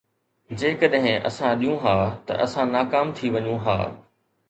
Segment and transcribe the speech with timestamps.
[0.61, 1.95] جيڪڏهن اسان ڏيون ها
[2.25, 3.81] ته اسان ناڪام ٿي وڃون ها